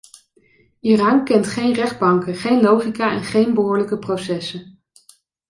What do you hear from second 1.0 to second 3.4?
kent geen rechtbanken, geen logica en